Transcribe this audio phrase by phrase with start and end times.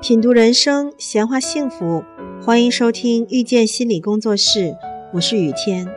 [0.00, 2.04] 品读人生，闲话幸福，
[2.40, 4.76] 欢迎收听遇见心理工作室，
[5.12, 5.88] 我是雨天。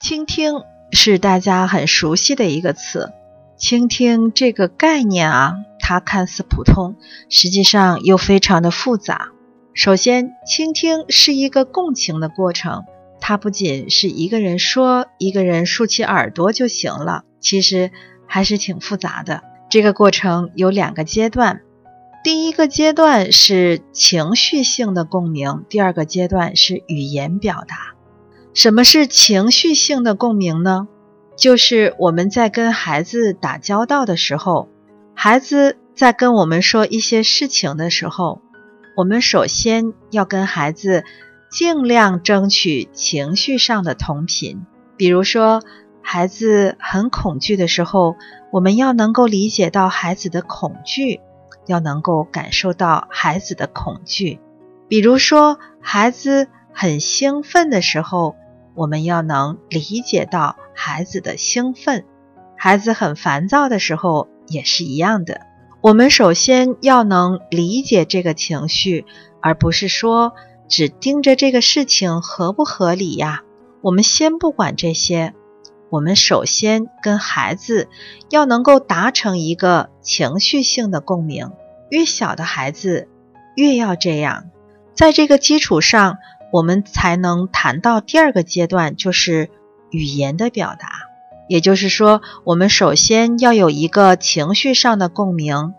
[0.00, 0.54] 倾听
[0.90, 3.12] 是大家很熟悉的一个词，
[3.56, 6.96] 倾听这个概念啊，它看似普通，
[7.28, 9.30] 实际上又非常的复杂。
[9.72, 12.82] 首先，倾听是一个共情的过程，
[13.20, 17.92] 它不仅是一个人说，一个人竖起耳朵就行了，其实
[18.26, 19.44] 还是挺复杂的。
[19.70, 21.60] 这个过程有两个阶段，
[22.24, 27.94] 第一个阶段是情绪性的共鸣，第二个阶段是语言表达。
[28.52, 30.88] 什么是情绪性的共鸣呢？
[31.36, 34.68] 就是我们在跟孩子打交道的时候，
[35.14, 38.42] 孩子在跟我们说一些事情的时候，
[38.96, 41.04] 我们首先要跟孩子
[41.48, 44.66] 尽量争取情绪上的同频，
[44.96, 45.62] 比如说。
[46.12, 48.16] 孩子很恐惧的时候，
[48.50, 51.20] 我们要能够理解到孩子的恐惧，
[51.68, 54.40] 要能够感受到孩子的恐惧。
[54.88, 58.34] 比如说，孩子很兴奋的时候，
[58.74, 62.00] 我们要能理解到孩子的兴奋；
[62.56, 65.42] 孩子很烦躁的时候也是一样的。
[65.80, 69.06] 我们首先要能理解这个情绪，
[69.40, 70.32] 而不是说
[70.68, 73.44] 只盯着这个事情合不合理呀。
[73.80, 75.34] 我们先不管这些。
[75.90, 77.88] 我们首先跟孩子
[78.30, 81.50] 要能够达成一个情绪性的共鸣，
[81.90, 83.08] 越小的孩子
[83.56, 84.50] 越要这样。
[84.94, 86.18] 在这个基础上，
[86.52, 89.50] 我们才能谈到第二个阶段，就是
[89.90, 90.90] 语言的表达。
[91.48, 95.74] 也就是说，我们首先要有一个情绪上的共鸣，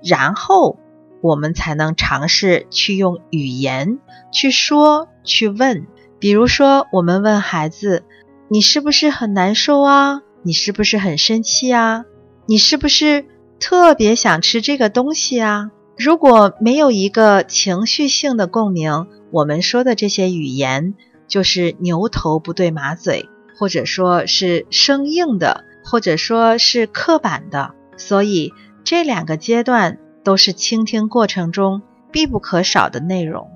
[0.00, 0.78] 然后
[1.20, 3.98] 我们才能尝试去用语言
[4.30, 5.88] 去说、去问。
[6.20, 8.04] 比如说，我们问孩子。
[8.48, 10.22] 你是不是很难受啊？
[10.42, 12.04] 你是不是很生气啊？
[12.46, 13.24] 你是不是
[13.58, 15.72] 特别想吃这个东西啊？
[15.98, 20.94] 如果没有一个情绪性的共鸣，我们说的这些语言
[21.26, 27.74] 就是牛头不对马嘴，或者说是生硬的，或者说是刻板的。
[27.96, 28.52] 所以
[28.84, 33.50] 这两个阶段都是倾听过程中必不可少的内容。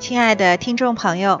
[0.00, 1.40] 亲爱的听众朋友。